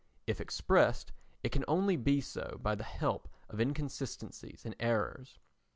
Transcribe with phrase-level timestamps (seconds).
[0.25, 1.11] If expressed
[1.43, 5.37] it can only be so by the help of inconsistencies and errors.